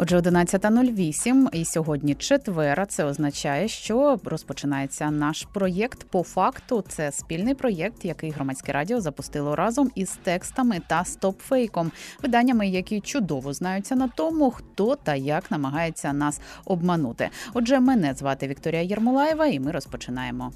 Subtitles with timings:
[0.00, 2.86] Отже, 11.08 і сьогодні четвера.
[2.86, 6.84] Це означає, що розпочинається наш проєкт по факту.
[6.88, 11.92] Це спільний проєкт, який громадське радіо запустило разом із текстами та стопфейком,
[12.22, 17.30] виданнями, які чудово знаються на тому, хто та як намагається нас обманути.
[17.54, 20.52] Отже, мене звати Вікторія Єрмолаєва, і ми розпочинаємо.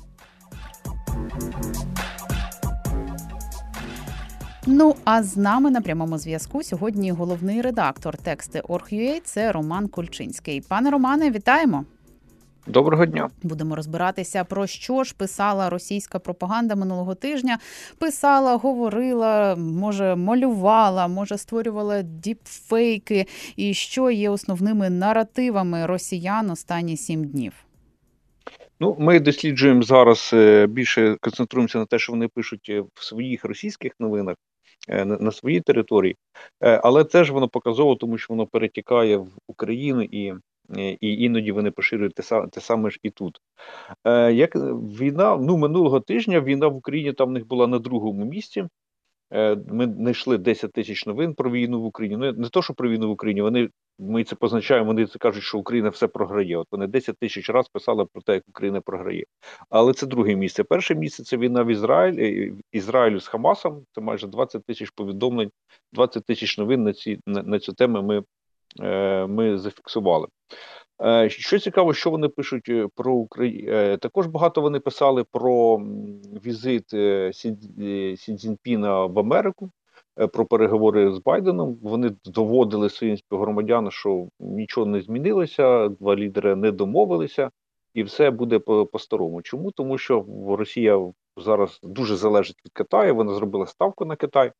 [4.66, 8.62] Ну а з нами на прямому зв'язку сьогодні головний редактор тексти
[9.24, 10.60] це Роман Кульчинський.
[10.68, 11.84] Пане Романе, вітаємо.
[12.66, 13.30] Доброго дня.
[13.42, 17.58] Будемо розбиратися про що ж писала російська пропаганда минулого тижня.
[17.98, 23.26] Писала, говорила, може малювала, може створювала діпфейки,
[23.56, 27.52] і що є основними наративами росіян останні сім днів.
[28.80, 33.44] Ну, ми досліджуємо зараз е, більше концентруємося на те, що вони пишуть е, в своїх
[33.44, 34.36] російських новинах.
[34.88, 36.16] Е, на своїй території,
[36.60, 40.34] але але теж воно показово, тому що воно перетікає в Україну і
[41.00, 43.38] і іноді вони поширюють те, те саме ж і тут.
[44.04, 48.24] Е, як війна, ну минулого тижня війна в Україні там в них була на другому
[48.24, 48.64] місці.
[49.66, 52.16] Ми знайшли 10 тисяч новин про війну в Україні.
[52.16, 55.42] Ну не то, що про війну в Україні, вони ми це позначаємо, вони це кажуть,
[55.42, 56.56] що Україна все програє.
[56.56, 59.24] От вони 10 тисяч разів писали про те, як Україна програє.
[59.70, 60.64] Але це друге місце.
[60.64, 63.84] Перше місце це війна в Ізраїлі е, Ізраїлю з Хамасом.
[63.94, 65.50] Це майже 20 тисяч повідомлень,
[65.92, 68.02] 20 тисяч новин на ці на, на цю тему.
[68.02, 68.22] Ми,
[68.80, 70.26] е, ми зафіксували.
[71.04, 73.96] Е, що цікаво, що вони пишуть про Україну.
[73.96, 75.78] Також багато вони писали про
[76.46, 76.90] візит
[78.16, 79.70] Сі Цзіньпіна в Америку.
[80.18, 81.78] Е, про переговори з Байденом.
[81.82, 87.50] Вони доводили своїм співгромадянам, що нічого не змінилося, два лідери не домовилися,
[87.94, 89.42] і все буде по-старому.
[89.42, 89.70] Чому?
[89.70, 93.14] Тому що Росія зараз дуже залежить від Китаю.
[93.14, 94.52] Вона зробила ставку на Китай.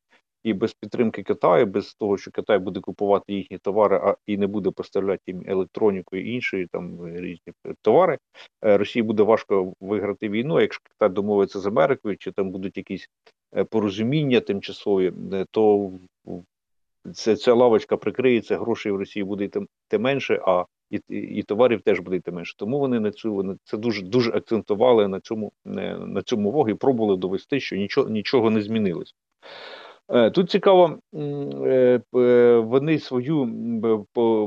[0.43, 4.47] І без підтримки Китаю, без того, що Китай буде купувати їхні товари, а і не
[4.47, 8.19] буде поставляти їм електроніку і інші там різні товари,
[8.65, 10.61] е, Росії буде важко виграти війну.
[10.61, 13.09] Якщо Китай домовиться з Америкою, чи там будуть якісь
[13.57, 15.93] Е, порозуміння тимчасові, е, то
[17.15, 22.01] це, ця лавочка прикриється, грошей в Росії буде йти менше, а і і товарів теж
[22.01, 22.55] буде йти менше.
[22.57, 26.69] Тому вони на цю вони це дуже дуже акцентували на цьому е, на цьому вогу
[26.69, 29.15] і пробували довести, що нічого нічого не змінилось.
[30.35, 30.99] Тут цікаво,
[32.63, 33.45] вони свою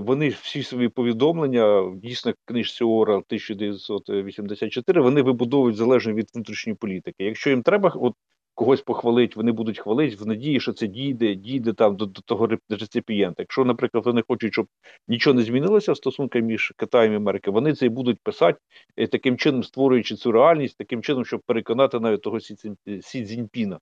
[0.05, 7.23] вони всі свої повідомлення дійсно книжці Ора 1984 вони вибудовують залежно від внутрішньої політики.
[7.23, 8.13] Якщо їм треба, от
[8.55, 12.47] когось похвалить, вони будуть хвалити в надії, що це дійде, дійде там до, до того
[12.69, 13.41] реципієнта.
[13.43, 14.67] Якщо, наприклад, вони хочуть, щоб
[15.07, 18.59] нічого не змінилося в стосунках між Китаєм і Америкою, вони це і будуть писати
[18.97, 22.55] е, таким чином, створюючи цю реальність, таким чином, щоб переконати навіть того Сі,
[23.01, 23.79] Сі Цзіньпіна.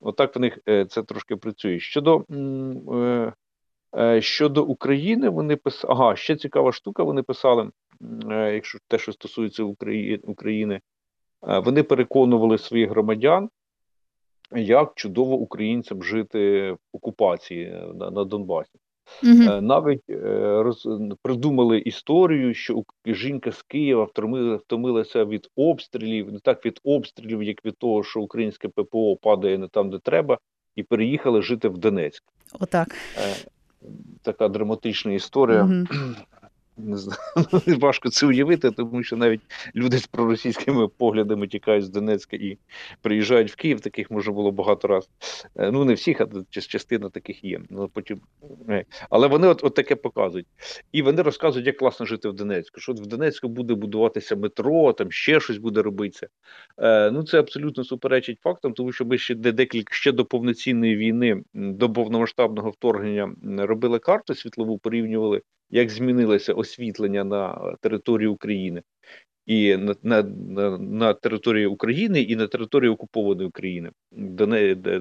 [0.00, 1.80] Отак в них е, це трошки працює.
[1.80, 2.24] Щодо
[3.96, 5.94] е, щодо України, вони писали.
[5.94, 7.02] Ага, ще цікава штука.
[7.02, 7.70] Вони писали,
[8.30, 9.62] якщо те, що стосується
[10.24, 10.80] України,
[11.42, 13.48] вони переконували своїх громадян
[14.56, 18.78] як чудово українцям жити в окупації на, на Донбасі.
[19.22, 19.60] Угу.
[19.60, 20.16] Навіть е,
[20.62, 20.88] роз,
[21.22, 27.64] придумали історію, що жінка з Києва втомила, втомилася від обстрілів, не так від обстрілів, як
[27.64, 30.38] від того, що українське ППО падає не там, де треба,
[30.76, 32.24] і переїхали жити в Донецьк.
[32.60, 32.88] Отак.
[33.18, 33.34] Е,
[34.22, 35.62] така драматична історія.
[35.62, 35.86] Угу.
[36.82, 37.18] Не знаю,
[37.80, 39.40] важко це уявити, тому що навіть
[39.74, 42.58] люди з проросійськими поглядами тікають з Донецька і
[43.00, 43.80] приїжджають в Київ.
[43.80, 45.10] Таких може було багато разів.
[45.56, 47.60] Е, ну не всіх, а частина таких є.
[47.70, 48.20] Ну потім
[48.68, 50.46] е, але вони от, от таке показують.
[50.92, 52.80] І вони розказують, як класно жити в Донецьку.
[52.80, 56.28] Що в Донецьку буде будуватися метро, там ще щось буде робитися.
[56.78, 61.42] Е, Ну це абсолютно суперечить фактам, тому що ми ще декілька ще до повноцінної війни,
[61.54, 68.82] до повномасштабного вторгнення робили карту світлову, порівнювали як змінилося освітлення на території України
[69.46, 73.90] і на на, на, на території України і на території окупованої України,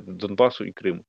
[0.07, 1.06] Донбасу і Криму.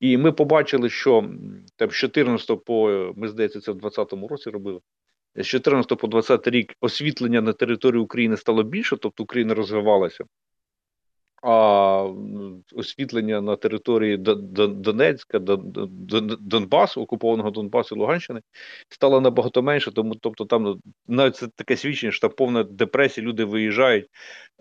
[0.00, 1.30] І ми побачили, що
[1.76, 4.80] там з 14 по ми здається, це в 2020 році робили.
[5.36, 10.24] З 14 по 20 рік освітлення на території України стало більше, тобто Україна розвивалася
[11.44, 12.10] а
[12.74, 15.38] освітлення на території Донецька,
[16.40, 18.40] Донбасу, окупованого Донбасу Луганщини
[18.88, 23.44] стало набагато менше, тому тобто там навіть це таке свідчення, що там повна депресія, люди
[23.44, 24.06] виїжджають,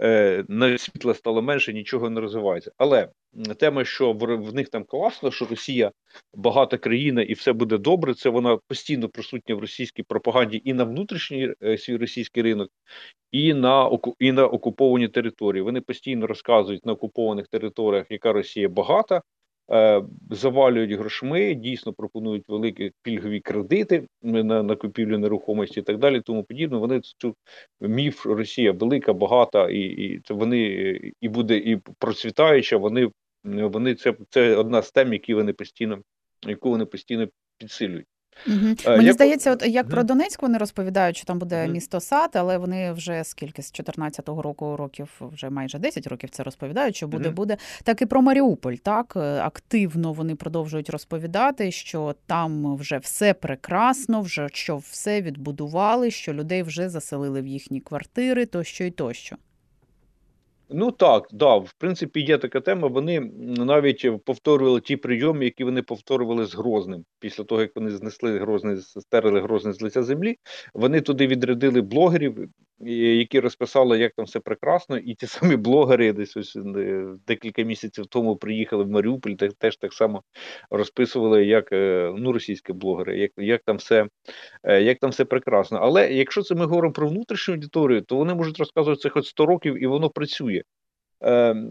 [0.01, 2.71] е, навіть світла стало менше, нічого не розвивається.
[2.77, 3.09] Але
[3.57, 5.91] тема, що в, них там класно, що Росія
[6.33, 8.13] багата країна і все буде добре.
[8.13, 12.69] Це вона постійно присутня в російській пропаганді і на внутрішній е, свій російський ринок,
[13.31, 15.61] і на і на окуповані території.
[15.61, 19.21] Вони постійно розказують на окупованих територіях, яка Росія багата.
[19.71, 26.21] Е, завалюють грошми, дійсно пропонують великі пільгові кредити на на купівлю нерухомості і так далі.
[26.21, 26.77] Тому подібне.
[26.77, 27.35] Вони цю
[27.81, 30.59] міф Росія велика, багата, і і це вони
[31.21, 32.77] і буде і процвітаюча.
[32.77, 33.09] Вони
[33.43, 35.99] вони це це одна з тем, які вони постійно,
[36.47, 38.07] яку вони постійно підсилюють.
[38.47, 38.75] Угу.
[38.87, 39.13] Мені я...
[39.13, 43.23] здається, от як про Донецьк вони розповідають, що там буде місто сад, але вони вже
[43.23, 46.95] скільки з 14-го року років, вже майже 10 років це розповідають.
[46.95, 48.73] Що буде, буде так і про Маріуполь.
[48.73, 56.33] Так активно вони продовжують розповідати, що там вже все прекрасно, вже що все відбудували, що
[56.33, 59.35] людей вже заселили в їхні квартири, тощо і тощо.
[60.69, 62.87] Ну так, да, в принципі, є така тема.
[62.87, 63.19] Вони
[63.57, 67.05] навіть повторювали ті прийоми, які вони повторювали з Грозним.
[67.19, 70.35] Після того, як вони знесли Грозний, стерли Грозний з лиця землі,
[70.73, 72.49] вони туди відрядили блогерів,
[72.85, 78.05] які розписали, як там все прекрасно, і ті самі блогери, десь ось е, декілька місяців
[78.05, 80.23] тому приїхали в Маріуполь, теж так само
[80.69, 84.07] розписували, як е, ну, російські блогери, як як там все
[84.63, 85.79] е, як там все прекрасно.
[85.81, 89.45] Але якщо це ми говоримо про внутрішню аудиторію, то вони можуть розказувати це хоч 100
[89.45, 90.62] років, і воно працює.
[91.23, 91.69] Ем,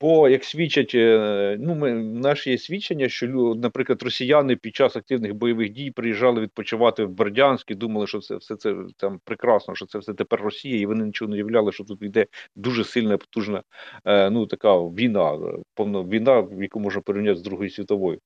[0.00, 5.34] бо як свідчать, е, ну ми наші є свідчення, що наприклад, росіяни під час активних
[5.34, 9.86] бойових дій приїжджали відпочивати в Бердянськ і думали, що це все це там прекрасно, що
[9.86, 12.26] це все тепер Росія, і вони нічого не уявляли, що тут йде
[12.56, 13.62] дуже сильна, потужна
[14.04, 15.38] е, ну така війна,
[15.74, 18.18] повна війна, яку можна порівняти з Другою світовою.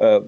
[0.00, 0.22] Е,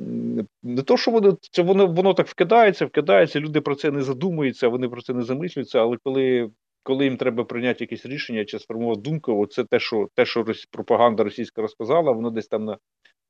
[0.62, 3.40] не то, що воно це воно воно так вкидається, вкидається.
[3.40, 6.50] Люди про це не задумуються, вони про це не замислюються, але коли
[6.86, 11.24] коли їм треба прийняти якесь рішення чи сформувати думку, оце те, що те, що пропаганда
[11.24, 12.78] російська розказала, воно десь там на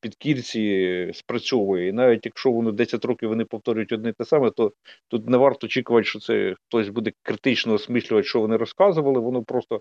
[0.01, 1.89] підкірці спрацьовує.
[1.89, 4.73] І навіть якщо воно 10 років вони повторюють одне те саме, то
[5.09, 9.81] тут не варто очікувати, що це хтось буде критично осмислювати, що вони розказували, воно просто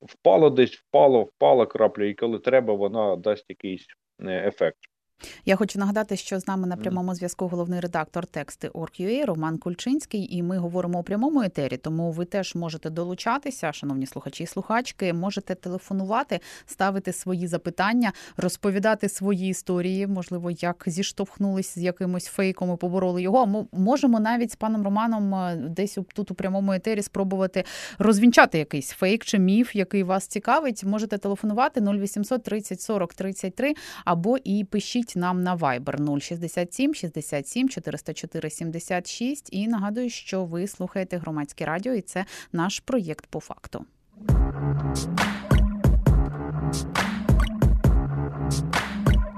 [0.00, 3.86] впало десь, впало, впала крапля, і коли треба, вона дасть якийсь
[4.20, 4.78] е, ефект.
[5.44, 10.36] Я хочу нагадати, що з нами на прямому зв'язку головний редактор тексти Орг.ua Роман Кульчинський,
[10.36, 11.76] і ми говоримо у прямому етері.
[11.76, 15.12] Тому ви теж можете долучатися, шановні слухачі і слухачки.
[15.12, 20.06] Можете телефонувати, ставити свої запитання, розповідати свої історії.
[20.06, 23.66] Можливо, як зіштовхнулись з якимось фейком і побороли його.
[23.72, 27.64] можемо навіть з паном Романом е, десь тут у прямому етері спробувати
[27.98, 30.84] розвінчати якийсь фейк чи міф, який вас цікавить.
[30.84, 33.74] Можете телефонувати 0800 30 40 33
[34.04, 39.48] або і пишіть пишіть нам на Viber 067 67 404 76.
[39.52, 43.84] І нагадую, що ви слухаєте громадське радіо, і це наш проєкт по факту.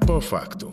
[0.06, 0.72] По факту.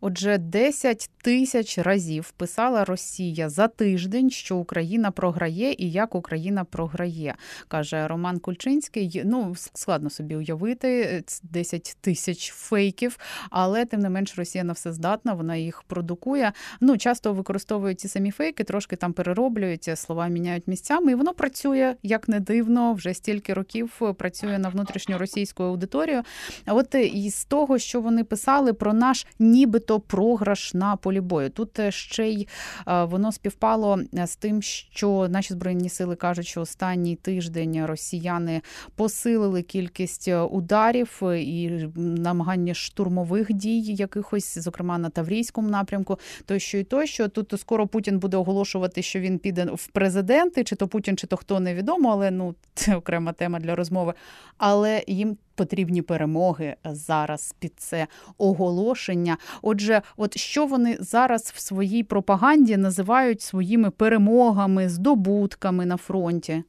[0.00, 7.34] Отже, 10 тисяч разів писала Росія за тиждень, що Україна програє і як Україна програє,
[7.68, 9.22] каже Роман Кульчинський.
[9.24, 13.18] Ну складно собі уявити 10 тисяч фейків,
[13.50, 16.52] але тим не менш Росія на все здатна, вона їх продукує.
[16.80, 21.94] Ну часто використовують ці самі фейки, трошки там перероблюють слова, міняють місцями, і воно працює
[22.02, 22.92] як не дивно.
[22.92, 26.22] Вже стільки років працює на внутрішню російську аудиторію.
[26.66, 31.50] А от із того, що вони писали про наш нібито програш на полі бою.
[31.50, 32.48] Тут е, ще й
[32.88, 38.62] е, воно співпало е, з тим, що наші збройні сили кажуть, що останній тиждень росіяни
[38.96, 47.28] посилили кількість ударів і намагання штурмових дій, якихось, зокрема на Таврійському напрямку, тощо і тощо.
[47.28, 51.36] Тут скоро Путін буде оголошувати, що він піде в президенти, чи то Путін, чи то
[51.36, 54.14] хто невідомо, але ну це окрема тема для розмови.
[54.58, 58.06] Але їм потрібні перемоги зараз під це
[58.38, 59.36] оголошення.
[59.62, 66.62] Отже, от що вони зараз в своїй пропаганді називають своїми перемогами, здобутками на фронті?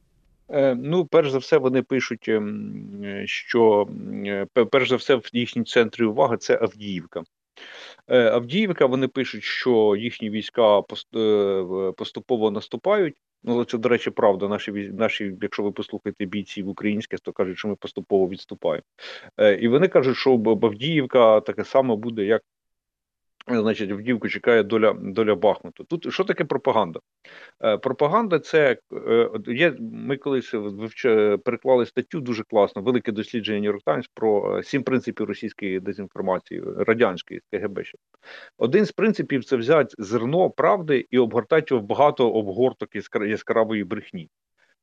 [0.50, 3.88] Е, ну, перш за все, вони пишуть, ем, що
[4.26, 7.22] е, перш за все, в їхній центрі уваги це Авдіївка.
[8.08, 10.82] Е, Авдіївка вони пишуть, що їхні війська
[11.96, 13.16] поступово наступають.
[13.44, 14.48] Ну, це, до речі, правда.
[14.48, 18.84] Наші наші, якщо ви послухаєте бійців українських, то кажуть, що ми поступово відступаємо.
[19.36, 22.42] Е, І вони кажуть, що Бавдіївка таке саме буде, як
[23.50, 25.84] Значить, Авдіївку чекає доля доля Бахмуту.
[25.84, 27.00] Тут що таке пропаганда?
[27.64, 29.76] Е, Пропаганда це е, є.
[29.80, 31.02] Ми колись вивч...
[31.44, 37.40] переклали статтю дуже класно, велике дослідження York Times про е, сім принципів російської дезінформації, радянської
[37.52, 37.84] КГБ.
[37.84, 37.98] Ще.
[38.58, 42.88] Один з принципів це взяти зерно правди і обгортати його в багато обгорток
[43.28, 44.30] яскравої брехні.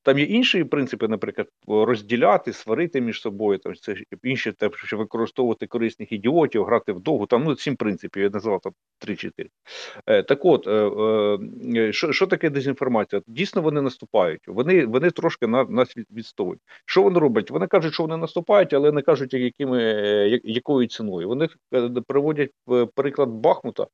[0.05, 3.59] Там є інші принципи, наприклад, розділяти, сварити між собою.
[3.59, 7.25] Там це інші те, що використовувати корисних ідіотів, грати в довгу.
[7.25, 8.23] Там ну сім принципів.
[8.23, 8.73] Я назвав там
[9.07, 9.31] 3-4.
[10.05, 10.91] Е, так, от е,
[11.79, 13.21] е, що що таке дезінформація?
[13.27, 14.41] Дійсно, вони наступають.
[14.47, 16.61] Вони вони трошки на нас відстоюють.
[16.85, 17.51] Що вони роблять?
[17.51, 19.81] Вони кажуть, що вони наступають, але не кажуть, якими
[20.43, 21.27] якою ціною.
[21.27, 21.49] Вони
[22.07, 22.51] приводять
[22.95, 23.87] приклад Бахмута.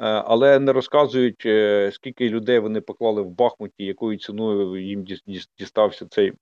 [0.00, 5.04] Е, але не розказують, е, скільки людей вони поклали в Бахмуті, якою ціною їм
[5.58, 6.32] дістався цей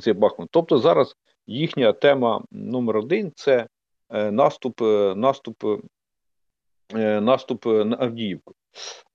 [0.00, 0.48] цей Бахмут.
[0.50, 1.16] Тобто зараз
[1.46, 3.66] їхня тема номер один це
[4.10, 4.80] е, наступ,
[5.16, 5.64] наступ,
[7.20, 8.54] наступ на Авдіївку.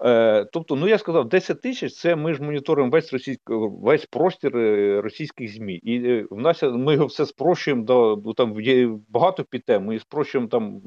[0.05, 4.57] Е, Тобто, ну я сказав, 10 тисяч це ми ж моніторимо весь російський весь простір
[4.57, 5.73] е, російських ЗМІ.
[5.73, 9.85] І е, в нас ми його все спрощуємо до там є багато підтем.
[9.85, 10.81] Ми спрощуємо там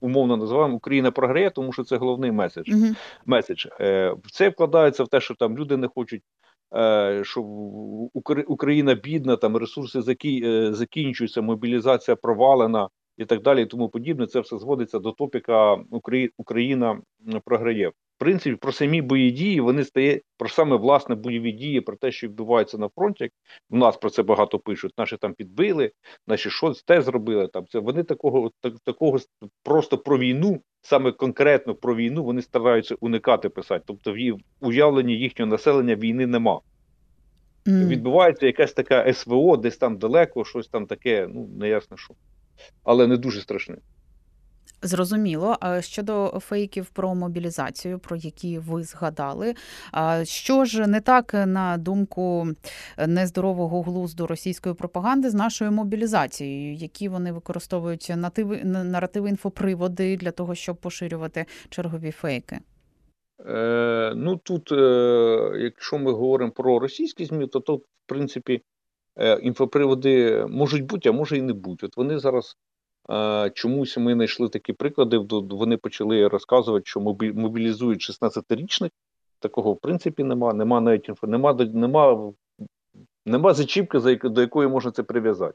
[0.00, 2.68] умовно називаємо Україна програє, тому що це головний меседж.
[2.68, 2.96] -huh.
[3.26, 3.66] меседж.
[3.80, 6.22] Е, Це вкладається в те, що там люди не хочуть.
[6.76, 7.40] Е, що
[8.46, 10.02] Україна бідна, там ресурси
[10.72, 14.26] закінчуються, мобілізація провалена і так далі, і тому подібне.
[14.26, 15.78] Це все зводиться до топіка
[16.36, 17.00] Україна
[17.44, 17.92] програє
[18.24, 22.26] принципі про самі бої дії вони стає про саме власне бойові дії, про те, що
[22.26, 23.30] відбувається на фронті.
[23.70, 24.92] У нас про це багато пишуть.
[24.98, 25.92] Наші там підбили,
[26.26, 27.48] наші щось те зробили.
[27.48, 29.18] Там це вони такого так, такого
[29.62, 33.84] просто про війну, саме конкретно про війну, вони стараються уникати писати.
[33.86, 36.60] Тобто, в уявленні їхнього населення війни нема.
[37.66, 37.88] Mm.
[37.88, 42.14] Відбувається якась така СВО, десь там далеко, щось там таке, ну не ясно що,
[42.84, 43.76] але не дуже страшне.
[44.84, 45.56] Зрозуміло.
[45.80, 49.54] Щодо фейків про мобілізацію, про які ви згадали,
[50.22, 52.48] що ж не так на думку
[53.06, 60.54] нездорового глузду російської пропаганди з нашою мобілізацією, які вони використовують нативи наративи інфоприводи для того,
[60.54, 62.58] щоб поширювати чергові фейки?
[63.46, 68.62] Е, Ну тут, е, якщо ми говоримо про російські змі, то тут, в принципі,
[69.18, 71.86] е, інфоприводи можуть бути, а може і не бути.
[71.86, 72.56] От вони зараз
[73.54, 75.18] Чомусь ми знайшли такі приклади.
[75.50, 77.00] Вони почали розказувати, що
[77.34, 78.90] мобілізують 16-річних.
[79.38, 80.54] Такого в принципі нема.
[80.54, 82.32] Нема навіть інфо, нема, нема,
[83.26, 85.54] нема зачіпки, до якої можна це прив'язати.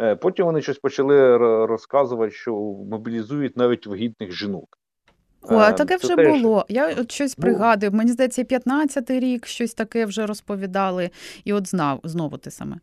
[0.00, 1.36] Е, потім вони щось почали
[1.66, 2.54] розказувати, що
[2.90, 4.78] мобілізують навіть вагітних жінок.
[5.42, 6.28] О, а е, таке вже теж...
[6.28, 6.66] було.
[6.68, 7.92] Я от щось пригадую.
[7.92, 11.10] Мені здається, 15-й рік щось таке вже розповідали,
[11.44, 12.76] і от знав знову те саме.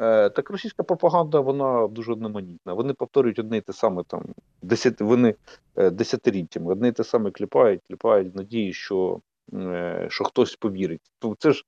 [0.00, 2.74] Е, так російська пропаганда вона дуже одноманітна.
[2.74, 4.24] Вони повторюють одне і те саме там
[4.62, 5.34] десят, вони
[5.76, 9.20] е, десятиліттями, одне і те саме кліпають, кліпають в надії, що
[9.54, 11.10] е, що хтось повірить.
[11.18, 11.64] Тобто це ж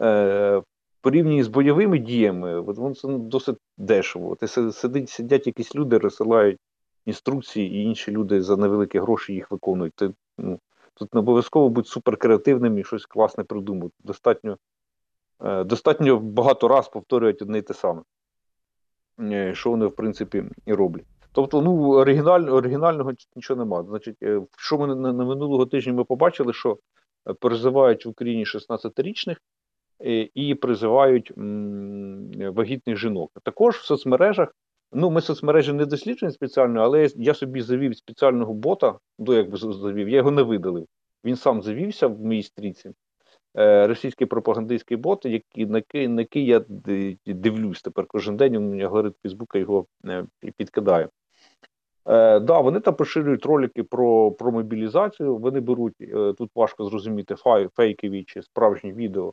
[0.00, 0.62] е,
[1.00, 4.34] порівняно з бойовими діями, воно це досить дешево.
[4.34, 6.58] Ти сидять, сидять якісь люди, розсилають
[7.06, 9.94] інструкції, і інші люди за невеликі гроші їх виконують.
[9.94, 10.58] Ти, ну,
[10.98, 13.94] Тут не обов'язково бути суперкреативним і щось класне придумати.
[14.04, 14.58] Достатньо
[15.40, 18.02] достатньо багато раз повторюють одне й те саме,
[19.20, 21.06] е, що вони, в принципі, і роблять.
[21.32, 23.84] Тобто, ну, оригіналь, оригінального нічого немає.
[23.88, 26.78] Значить, е, що ми на, на минулого тижня ми побачили, що
[27.40, 29.36] призивають в Україні 16-річних
[30.34, 33.30] і призивають м, вагітних жінок.
[33.42, 34.54] Також в соцмережах,
[34.92, 39.56] ну, ми соцмережі не досліджені спеціально, але я собі завів спеціального бота, до як би
[39.56, 40.86] завів, я його не видалив.
[41.24, 42.92] Він сам завівся в моїй стрічці.
[43.58, 46.64] Е, російський пропагандистський бот, який на який, на який я
[47.26, 48.56] дивлюсь тепер кожен день.
[48.56, 50.24] У мене алгоритм Фейсбука його е,
[50.56, 51.08] підкидає.
[52.06, 55.36] Е, да, вони там поширюють ролики про про мобілізацію.
[55.36, 59.32] Вони беруть е, тут важко зрозуміти фай, фейкові чи справжні відео е,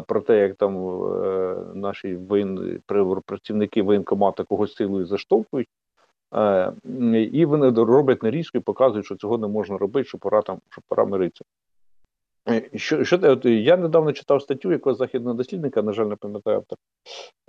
[0.00, 2.80] про те, як там е, наші воєн,
[3.26, 5.68] працівники воєнкомата когось силою заштовхують.
[6.34, 6.72] Е,
[7.32, 10.82] і вони роблять нарізку і показують, що цього не можна робити, що пора там, що
[10.88, 11.44] пора миритися.
[12.48, 16.56] Е, що, що от Я недавно читав статтю якогось західного дослідника, на жаль, не пам'ятаю
[16.56, 16.78] автор.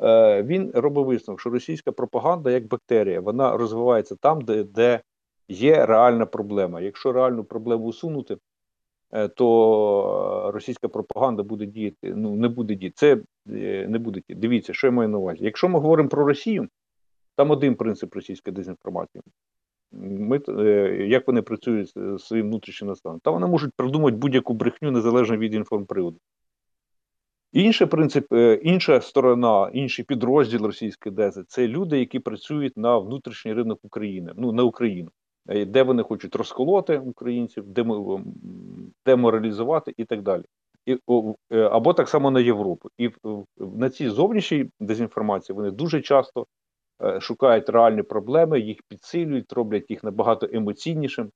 [0.02, 5.02] Е, Він робив висновок, що російська пропаганда як бактерія, вона розвивається там, де де
[5.48, 6.82] є реальна проблема.
[6.82, 8.38] Якщо реальну проблему усунути,
[9.12, 12.14] е, то російська пропаганда буде діяти.
[12.16, 12.96] Ну не буде діяти.
[12.96, 13.18] Це
[13.50, 14.42] е, не буде діяти.
[14.42, 15.46] Дивіться, що я маю на увазі.
[15.46, 16.68] Якщо ми говоримо про Росію,
[17.36, 19.22] там один принцип російської дезінформації
[19.92, 23.20] ми, е, як вони працюють з своїм внутрішнім населенням.
[23.20, 26.18] Та вони можуть придумати будь-яку брехню незалежно від інформприводу.
[27.56, 33.54] Інший принцип, е, інша сторона, інший підрозділ російської дези це люди, які працюють на внутрішній
[33.54, 35.10] ринок України, ну на Україну,
[35.50, 37.66] е, де вони хочуть розколоти українців,
[39.06, 40.44] деморалізувати і так далі.
[40.86, 40.98] І,
[41.50, 42.90] Або так само на Європу.
[42.98, 43.10] І
[43.58, 46.46] на цій зовнішній дезінформації вони дуже часто
[47.20, 51.32] шукають реальні проблеми, їх підсилюють, роблять їх набагато емоційнішим.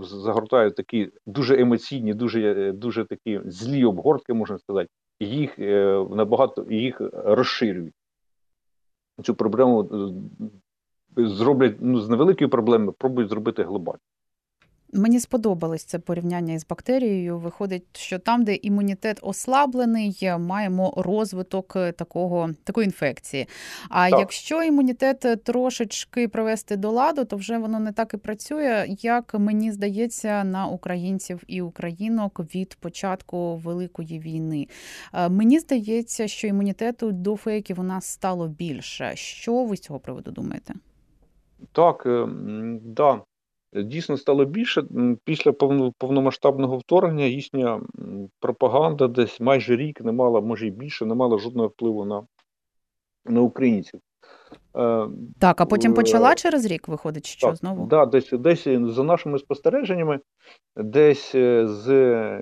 [0.00, 4.88] загортають такі дуже емоційні, дуже дуже такі злі обгортки, можна сказати,
[5.20, 5.58] їх
[6.10, 7.94] набагато їх розширюють.
[9.22, 9.88] Цю проблему
[11.16, 14.00] зроблять ну, з невеликої проблеми, пробують зробити глобально.
[14.94, 17.38] Мені сподобалось це порівняння із бактерією.
[17.38, 23.48] Виходить, що там, де імунітет ослаблений, маємо розвиток такого такої інфекції.
[23.88, 24.20] А так.
[24.20, 29.72] якщо імунітет трошечки привести до ладу, то вже воно не так і працює, як мені
[29.72, 34.68] здається, на українців і українок від початку великої війни.
[35.14, 39.12] Е, мені здається, що імунітету до фейків у нас стало більше.
[39.14, 40.74] Що ви з цього приводу думаєте?
[41.72, 42.26] Так, е,
[42.82, 43.20] да.
[43.72, 44.84] Дійсно стало більше.
[45.24, 45.52] Після
[45.98, 47.80] повномасштабного вторгнення їхня
[48.40, 52.22] пропаганда десь майже рік не мала, може і більше, не мала жодного впливу на
[53.24, 54.00] на українців.
[54.76, 57.86] Е, так, а потім почала через рік виходить, що так, знову?
[57.86, 60.20] Да, десь десь за нашими спостереженнями,
[60.76, 61.90] десь е, з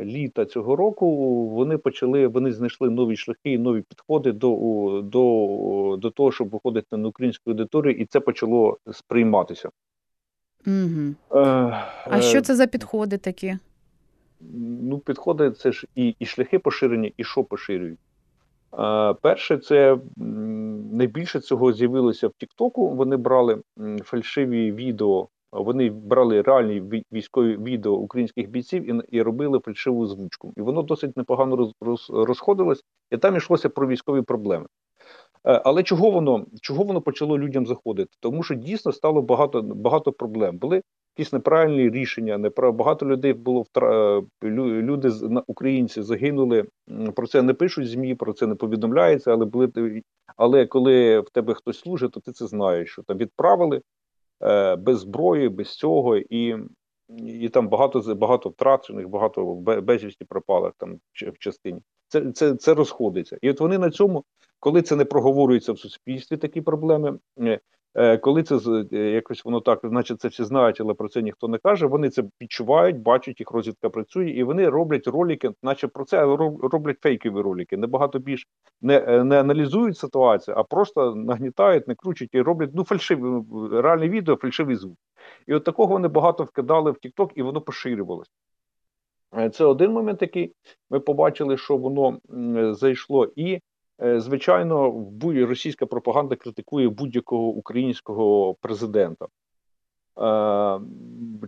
[0.05, 1.17] літа цього року
[1.49, 7.09] вони почали, вони знайшли нові шляхи нові підходи до до, до того, щоб виходити на
[7.09, 9.71] українську аудиторію, і це почало сприйматися.
[10.67, 11.15] Угу.
[11.41, 13.59] А е, що це за підходи такі?
[14.83, 17.99] Ну, підходи це ж і і шляхи поширення, і що поширюють.
[18.79, 19.99] Е, перше, це
[20.93, 22.89] найбільше цього з'явилося в Тіктоку.
[22.89, 23.63] Вони брали
[24.05, 30.53] фальшиві відео, вони брали реальні військові відео українських бійців і і робили фальшиву озвучку.
[30.57, 34.67] І воно досить непогано роз, роз, розходилось, і там йшлося про військові проблеми.
[35.47, 38.17] Е, але чого воно чого воно почало людям заходити?
[38.21, 40.59] Тому що дійсно стало багато багато проблем.
[40.59, 40.83] Були
[41.17, 42.75] якісь неправильні рішення, неправ...
[42.75, 44.19] багато людей було втра...
[44.45, 45.11] Е, люди
[45.47, 46.65] українці загинули.
[47.15, 49.33] Про це не пишуть змі, про це не повідомляється.
[49.33, 50.03] Але були
[50.37, 53.83] але коли в тебе хтось служить, то ти це знаєш, що там відправили
[54.43, 56.57] е, без зброї, без цього і.
[57.27, 61.81] І там багато багато втрачених, багато безвісті пропалих там в частині.
[62.09, 63.39] Це це, це розходиться.
[63.43, 64.25] І от вони на цьому
[64.61, 67.61] коли це не проговорюється в суспільстві, такі проблеми, е,
[67.95, 68.59] е, коли це
[68.93, 71.87] е, якось воно так, значить це всі знають, але про це ніхто не каже.
[71.87, 76.25] Вони це відчувають, бачать, їх розвідка працює, і вони роблять ролики, наче про це
[76.63, 77.77] роблять фейкові ролики.
[77.77, 78.49] Набагато більш
[78.81, 83.23] не не аналізують ситуацію, а просто нагнітають, не кручать і роблять ну фальшиві
[83.73, 84.99] реальне відео, фальшивий звук.
[85.47, 88.31] І от такого вони багато вкидали в TikTok, і воно поширювалося.
[89.53, 90.53] Це один момент, який
[90.91, 92.19] ми побачили, що воно
[92.75, 93.61] зайшло, і
[94.01, 99.27] звичайно, російська пропаганда критикує будь-якого українського президента.
[100.21, 100.81] Е,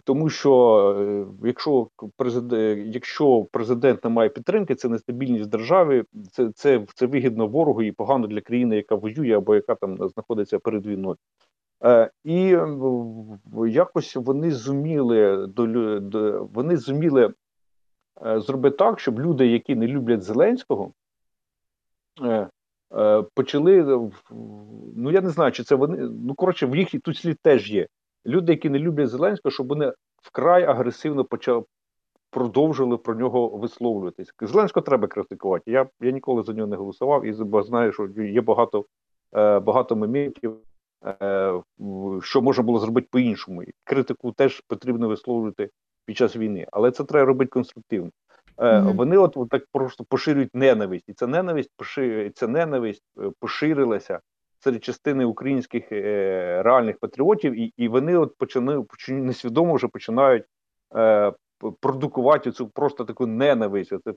[0.04, 6.86] тому що е, якщо президент, якщо президент не має підтримки, це нестабільність держави, це це,
[6.94, 11.16] це вигідно ворогу і погано для країни, яка воює або яка там знаходиться перед війною.
[12.24, 12.56] І
[13.68, 17.34] якось вони зуміли до вони зуміли
[18.36, 21.01] зробити так, щоб люди, які не люблять Зеленського, Е, е,
[23.34, 24.10] почали.
[24.96, 25.96] Ну я не знаю, чи це вони.
[25.98, 27.86] Ну коротше, в їх тут слід теж є.
[28.26, 31.64] Люди, які не люблять Зеленського, щоб вони вкрай агресивно почали
[32.32, 34.32] продовжили про нього висловлюватись.
[34.40, 35.70] Зеленського треба критикувати.
[35.70, 38.86] Я я ніколи за нього не голосував і знаю, що є багато
[39.36, 40.56] е, багато моментів,
[42.20, 43.62] що можна було зробити по-іншому.
[43.84, 45.70] Критику теж потрібно висловлювати
[46.06, 48.10] під час війни, але це треба робити конструктивно.
[48.56, 48.96] Mm-hmm.
[48.96, 52.32] Вони от, от так просто поширюють ненависть, і ця ненависть пошир...
[52.34, 54.20] ця ненависть е, поширилася
[54.58, 60.44] серед частини українських е, реальних патріотів, і і вони от почали несвідомо вже починають
[60.96, 61.32] е,
[61.80, 64.14] продукувати цю просто таку ненависть, це,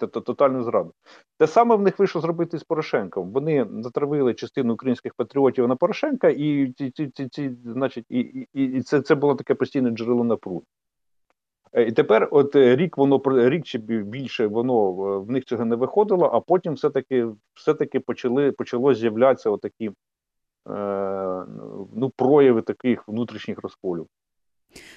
[0.00, 0.92] це тотальну зраду.
[1.38, 3.32] Те саме в них вийшло зробити з Порошенком.
[3.32, 8.18] Вони затравили частину українських патріотів на Порошенка, і ці, ці, ці, ці значить, і,
[8.54, 10.62] і, і це, це було таке постійне джерело напруги.
[11.74, 15.76] Е, і тепер, от е, рік воно рік чи більше воно в них цього не
[15.76, 19.92] виходило, а потім все-таки все-таки почали почало з'являтися отакі е,
[21.94, 24.06] ну, прояви таких внутрішніх розколів.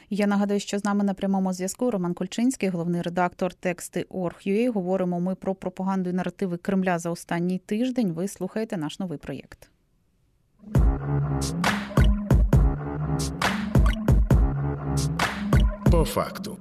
[0.09, 4.71] Я нагадаю, що з нами на прямому зв'язку Роман Кульчинський, головний редактор тексти Орг.ua.
[4.71, 8.11] Говоримо ми про пропаганду і наративи Кремля за останній тиждень.
[8.11, 9.71] Ви слухаєте наш новий проєкт.
[15.91, 16.57] По факту.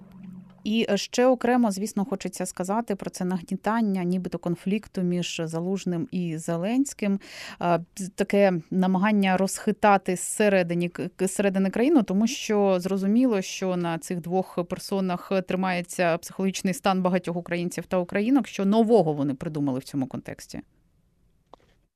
[0.67, 7.21] І ще окремо, звісно, хочеться сказати про це нагнітання, нібито конфлікту між Залужним і Зеленським.
[8.15, 16.19] Таке намагання розхитати зсередині зсередини країну, тому що зрозуміло, що на цих двох персонах тримається
[16.19, 18.47] психологічний стан багатьох українців та українок.
[18.47, 20.61] Що нового вони придумали в цьому контексті?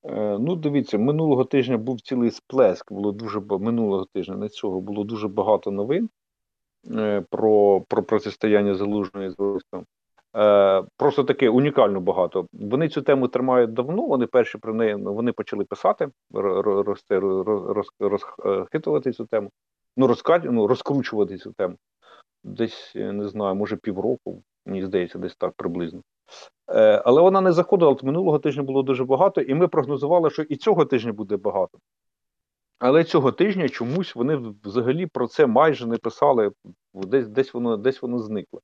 [0.04, 2.92] Е, ну, дивіться, минулого тижня був цілий сплеск.
[2.92, 6.09] Було дуже минулого тижня на цього було дуже багато новин.
[7.30, 9.84] Про про протистояння залужної з військом.
[10.96, 12.46] Просто таке унікально багато.
[12.52, 14.06] Вони цю тему тримають давно.
[14.06, 17.86] Вони перші про неї вони почали писати, роз, роз,
[18.38, 19.50] розхитувати цю тему,
[19.96, 21.76] ну розкат, ну розкручувати цю тему.
[22.44, 26.00] Десь не знаю, може півроку, мені здається, десь так приблизно.
[26.68, 27.92] Е, але вона не заходила.
[27.92, 31.78] От минулого тижня було дуже багато, і ми прогнозували, що і цього тижня буде багато.
[32.80, 36.50] Але цього тижня чомусь вони взагалі про це майже не писали,
[36.94, 38.60] десь десь воно десь воно зникло.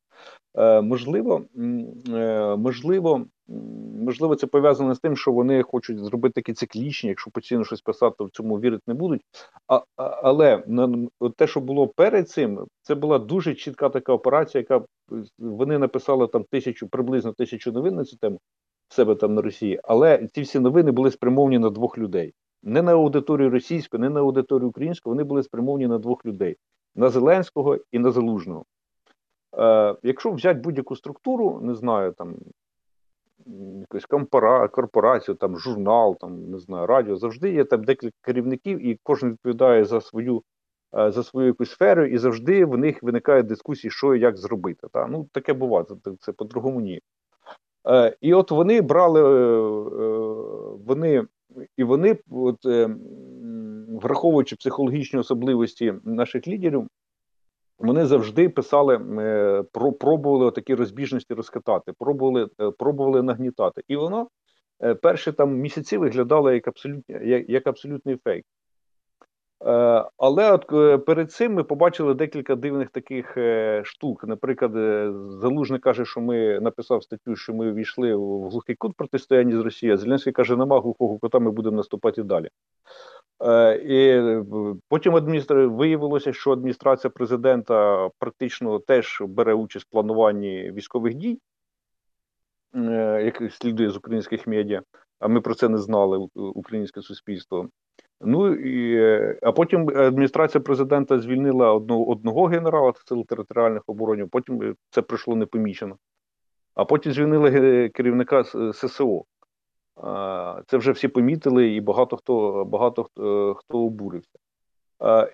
[0.55, 1.43] Е, Можливо,
[2.09, 3.27] е, можливо,
[4.05, 8.15] можливо, це пов'язано з тим, що вони хочуть зробити такі циклічні, якщо постійно щось писати,
[8.19, 9.23] то в цьому вірити не будуть.
[9.69, 14.87] А, Але на те, що було перед цим, це була дуже чітка така операція, яка
[15.39, 18.41] вони написали там тисячу, приблизно тисячу новин на цю тему
[18.89, 22.83] в себе там на Росії, але ці всі новини були спрямовані на двох людей не
[22.83, 26.57] на аудиторію російську, не на аудиторію українську, вони були спрямовані на двох людей:
[26.95, 28.65] на Зеленського і на Залужного.
[29.59, 32.35] Е, Якщо взяти будь-яку структуру, не знаю, там
[33.81, 34.07] якусь
[34.71, 39.85] корпорацію, там журнал, там не знаю, радіо, завжди є там декілька керівників, і кожен відповідає
[39.85, 40.43] за свою
[40.99, 44.87] е, за свою якусь сферу, і завжди в них виникають дискусії, що і як зробити.
[44.93, 45.07] Та?
[45.07, 47.01] Ну, Таке буває, це, це по-другому ні.
[47.89, 50.19] Е, І от вони брали, е, е
[50.87, 51.25] вони
[51.77, 52.97] і вони, от, е,
[53.89, 56.89] враховуючи психологічні особливості наших лідерів,
[57.79, 63.83] вони завжди писали, е, про пробували такі розбіжності розкатати, пробували е, пробували нагнітати.
[63.89, 64.29] І воно
[65.03, 68.45] перші там місяці виглядало як абсолютно, як, як абсолютний фейк.
[69.65, 74.25] Е, але от е, перед цим ми побачили декілька дивних таких е, штук.
[74.25, 74.73] Наприклад,
[75.41, 79.99] Залужний каже, що ми написав статтю, що ми війшли в глухий кут протистояння з Росією.
[79.99, 82.49] Зеленський каже, нема глухого кута, ми будемо наступати далі.
[83.83, 84.23] І
[84.89, 85.67] потім адміністра...
[85.67, 91.39] виявилося, що адміністрація президента практично теж бере участь в плануванні військових дій,
[93.25, 94.83] як слідує з українських медіа.
[95.21, 97.69] А ми про це не знали, українське суспільство.
[98.21, 98.99] Ну і
[99.43, 104.29] а потім адміністрація президента звільнила одного одного генерала сил територіальних оборонів.
[104.29, 105.97] Потім це пройшло непомічено.
[106.75, 109.25] А потім звільнили керівника ССО.
[110.67, 114.39] Це вже всі помітили, і багато хто багато хто, хто обурився.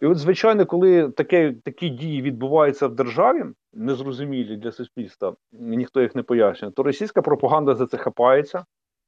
[0.03, 6.15] І от, звичайно, коли таке, такі дії відбуваються в державі, незрозумілі для суспільства, ніхто їх
[6.15, 8.65] не пояснює, то російська пропаганда за це хапається.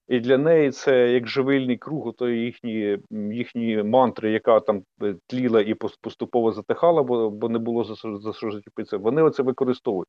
[0.08, 5.60] І для неї це як живильний круг, то їхні їхні мантри, яка там е, тліла
[5.60, 10.08] і поступово затихала, бо бо не було за, за що зачепитися, вони оце використовують.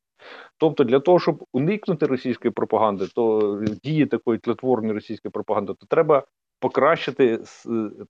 [0.58, 6.24] Тобто, для того, щоб уникнути російської пропаганди, то дії такої тлетворної російської пропаганди, то треба
[6.60, 7.40] покращити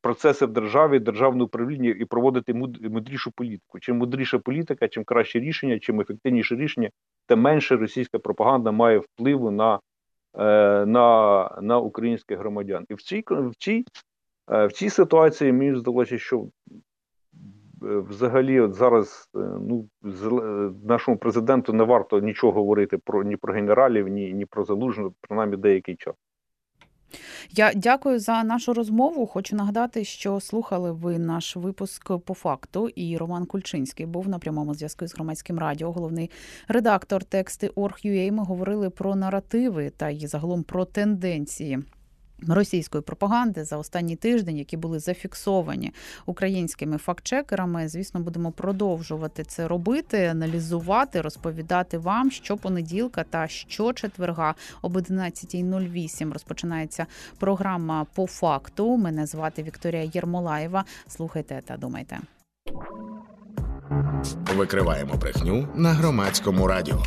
[0.02, 3.80] процеси в державі, державне управління і проводити мудрішу політику.
[3.80, 6.90] Чим мудріша політика, чим краще рішення, чим ефективніше рішення,
[7.28, 9.80] тим менше російська пропаганда має впливу на.
[10.40, 12.86] Е, на на українських громадян.
[12.90, 13.86] І в цій в цій,
[14.52, 16.48] е, в цій ситуації мені здалося, що е,
[17.82, 19.90] взагалі от зараз ну,
[20.84, 25.58] нашому президенту не варто нічого говорити про ні про генералів, ні, ні про залужну, принаймні
[25.58, 26.16] деякий час.
[27.52, 29.28] Я дякую за нашу розмову.
[29.28, 32.90] Хочу нагадати, що слухали ви наш випуск по факту.
[32.90, 36.32] І Роман Кульчинський був на прямому зв'язку з громадським радіо, головний
[36.68, 38.32] редактор тексти Орг.ua.
[38.32, 41.84] Ми говорили про наративи та й загалом про тенденції
[42.48, 45.94] російської пропаганди за останній тиждень, які були зафіксовані
[46.26, 47.88] українськими фактчекерами.
[47.88, 56.34] Звісно, будемо продовжувати це робити, аналізувати, розповідати вам, що понеділка та що четверга об 11.08
[56.34, 57.06] розпочинається
[57.40, 58.98] програма по факту.
[58.98, 60.86] Мене звати Вікторія Єрмолаєва.
[61.08, 62.20] Слухайте та думайте.
[64.56, 67.04] Викриваємо брехню на громадському радіо.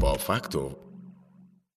[0.00, 0.76] По факту.